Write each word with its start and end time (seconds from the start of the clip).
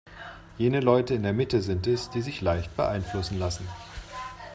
Jene 0.57 0.79
Leute 0.79 1.13
in 1.13 1.21
der 1.21 1.31
Mitte 1.31 1.61
sind 1.61 1.85
es, 1.85 2.09
die 2.09 2.23
sich 2.23 2.41
leicht 2.41 2.75
beeinflussen 2.75 3.37
lassen. 3.37 3.67